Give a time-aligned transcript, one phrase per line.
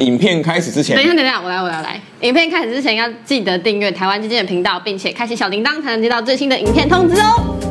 [0.00, 2.00] 影片开始之前，等一下，等一下，我来，我来，来。
[2.22, 7.69] 影片开始之前要记得订阅台湾基金的频道，并且开启小铃铛，才能接到最新的影片通知哦。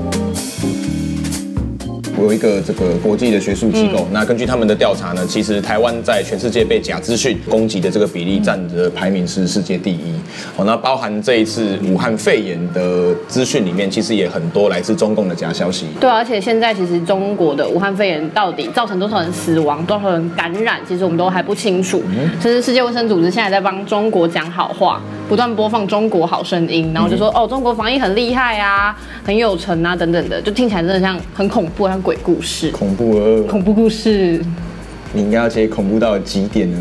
[2.20, 10.13] 我有一个这个国际的学术机构，嗯、那根据他们的调查呢，其实台湾在全世界被假资讯攻击的这个比例占的排名是世界第一。
[10.58, 15.85] 哦，那包含这一次武汉肺炎的资讯里面，其实也很多来自中共的假消息。
[15.97, 22.04] 对，而且现在其实中国的武汉肺炎到底造成多少人死亡，多少人感染，其实我们都还不清楚。
[22.08, 31.99] 嗯，其实世界卫生组织现在在帮中国讲好话，不断播放中国好声音，然后就说、嗯、哦，中国防疫很厉害啊，很有成啊，等等的，就听起来真的像很恐怖，像。
[32.01, 33.43] 鬼故事，恐怖哦！
[33.47, 34.41] 恐怖故事，
[35.11, 36.79] 你应该要接恐怖到极点呢。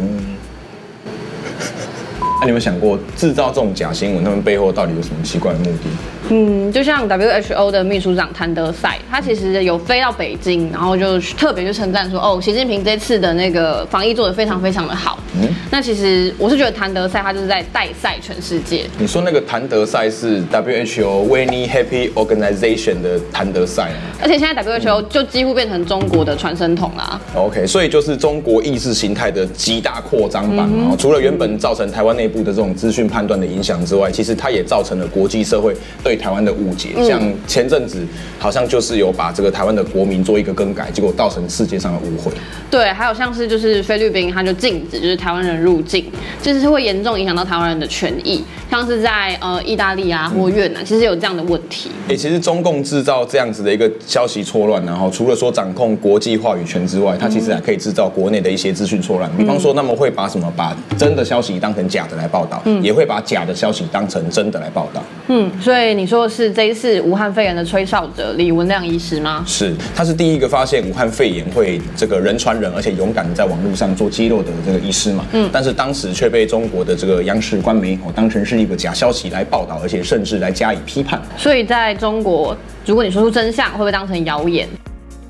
[1.04, 1.12] 那、
[2.38, 5.90] 啊、你有没有想过，制造这种假新闻，他们背后到底有什么奇怪的目的？
[6.30, 15.18] 嗯，就像 WHO 的秘书长谭德赛，他其实有飞到北京，然后就特别就称赞说，哦，习近平这次的那个防疫做得非常非常的好。
[15.40, 18.84] 嗯，那其实我是觉得谭德赛他就是在带赛全世界。
[18.98, 27.18] 你说那个谭德赛是 WHO Winning Happy Organization 的谭德赛，而且现在 WHO 就几乎变成中国的传声筒啦。
[27.34, 30.68] OK，所以就是中国意识形态的极大扩张版。
[30.70, 38.04] 嗯、除了原本造成台湾内部的这种资讯判断的影响之外，其实它也造成了国际社会对台湾的误解，像前阵子
[38.38, 42.32] 好像就是有把这个台湾的国民做一个更改，结果造成世界上的误会。
[42.70, 46.04] 对，还有像是就是菲律宾，它就禁止就是台湾人入境，
[46.42, 48.44] 就是会严重影响到台湾人的权益。
[48.70, 51.88] 像是在呃意大利啊或越南，其实有这样的问题。
[52.06, 59.30] 哎、欸，其实中共制造这样子的一个消息错乱，然后除了说掌控国际话语权之外，它其实还可以制造国内的一些资讯错乱。
[59.38, 65.02] 比方说，那么会把什么把真的消息当成假的来报道，嗯，也会把假的消息当成真的来报道。
[65.30, 69.44] 嗯，所以你说的是这一次武汉肺炎的吹哨者李文亮医师吗？
[69.46, 75.24] 是，他是第一个发现武汉肺炎会这个人传人，而且勇敢的在网络上做揭露的这个医师嘛。
[75.32, 81.20] 嗯，但是当时却被中国的这个央视官媒哦当成是一个假消息来报道，而且甚至来加以批判。
[81.36, 84.66] 所以在中国，如果你说出真相，会被当成谣言。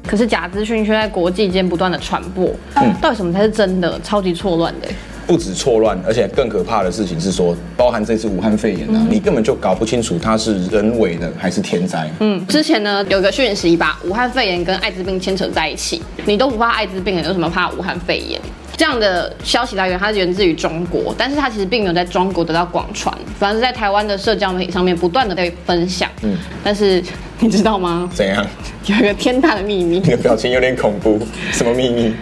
[0.06, 2.50] 可是假资讯却在国际间不断的传播。
[2.76, 4.00] 嗯，到底什么才是真的？
[4.00, 4.88] 超级错乱的。
[5.28, 12.10] 不止错乱，而且更可怕的事情是说，包含这次武汉肺炎呢、你根本就搞不清楚它是人为的还是天灾。
[12.20, 18.40] 嗯，之前呢有个讯息把武汉肺炎跟艾滋病牵扯在一起，你都不怕艾滋病，你有什么怕武汉肺炎？
[18.74, 26.08] 这样的消息来源它是源自于中国，但是它其实并没有在中国得到广传，反而是在台湾的社交媒体上面不断的被分享。
[26.22, 26.34] 嗯，
[26.64, 27.02] 但是
[27.40, 28.08] 你知道吗？
[28.14, 28.46] 怎样？
[28.86, 29.96] 有一个天大的秘密。
[29.98, 31.20] 你的表情有点恐怖，
[31.52, 32.14] 什么秘密？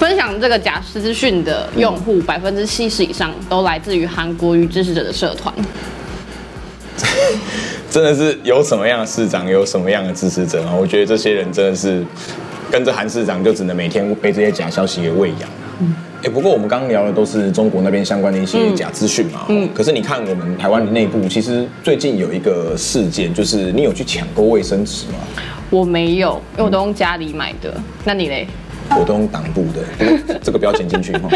[0.00, 5.54] 分享这个假资讯的用户，百分之七十以上都来自于韩国瑜支持者的社团。
[7.90, 10.72] 真的是有什么样的市长，有什么样的支持者啊？
[10.74, 12.02] 我觉得这些人真的是
[12.70, 15.50] 跟着韩市长，就只能每天被这些假消息给喂养。
[15.80, 15.94] 嗯，
[16.24, 19.44] 哎，不过我们刚刚聊的都是中国那边相关的一些假资讯嘛。
[19.50, 19.68] 嗯。
[19.74, 25.18] 可是你看我们台湾的内部，其实最近有一个事件，就是你有去抢购卫生纸吗？
[25.68, 27.74] 我没有，因为我都用家里买的。
[28.04, 28.46] 那你嘞？
[28.98, 31.28] 我都用党部的， 这个不要剪进去哈。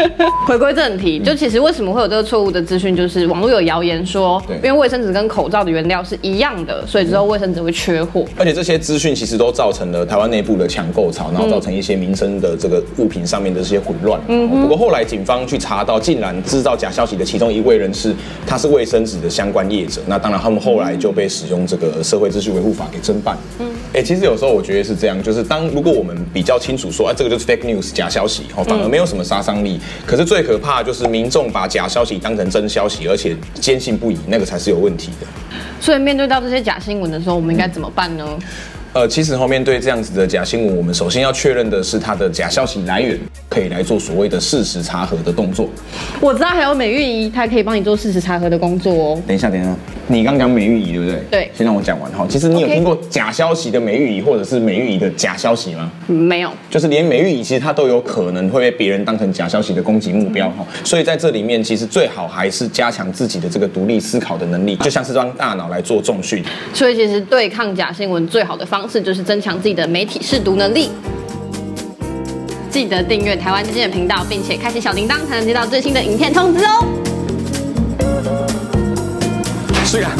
[0.45, 8.25] 回归正题，就其实为什么会有这个错误的资讯，就是网络有谣言说，因为卫生纸跟口罩的原料是一样的，所以之后卫生纸会缺货。
[8.37, 14.19] 而且这些资讯其实都造成了台湾内部的抢购潮，然后造成一些民生的这个物品上面的这些混乱。
[14.27, 14.49] 嗯。
[14.61, 18.13] 不过后来警方去查到，竟然制造假消息的其中一位人士，
[18.45, 20.01] 他是卫生纸的相关业者。
[20.07, 23.37] 那当然，他们后来就被使用这个社会秩序维护法给侦办。
[23.59, 23.67] 嗯。
[23.93, 27.44] 哎，其实有时候我觉得是这样，就是当如果我们比较清楚说，哎，这个就是。
[27.45, 29.75] Fake news 假消息哦，反而没有什么杀伤力。
[29.75, 35.27] 嗯、可是最可怕的就是民众把假消息当成真消息，而且坚信不疑，那个才是有问题的。
[35.79, 38.25] 所以面对到这些假新闻的时候，我们应该怎么办呢？
[38.93, 43.19] 呃，其实后面对这样子的假新闻，我们首先要确认的是它的假消息来源，
[43.55, 45.69] 可以来做所谓的事实查核的动作。
[46.19, 49.21] 我知道还有美玉姨，她可以帮你做事实查核的工作哦。
[49.25, 49.75] 等一下，等一下，
[50.07, 51.23] 你刚讲美玉仪对不对？
[51.31, 52.27] 对，先让我讲完哈。
[52.29, 55.89] 其实你有听过假消息的美玉仪，或者是美玉仪的假消息吗？
[56.07, 60.65] 没有，就是连美玉仪其实它都有可能会被别人当成假消息的攻击目标哈。
[60.83, 66.43] 所以在这里面，其实最好还是加强自己的这个独立思考的能力，就像是让大脑来做重训。
[66.73, 69.55] 所以其实对抗假新闻最好的方式就是增强。
[69.55, 70.89] 自己的媒体识读能力，
[72.75, 76.85] 记得订阅台湾之间的频道，并且开启小铃铛，才能接到最新的影片通知哦。
[79.85, 80.11] 是啊。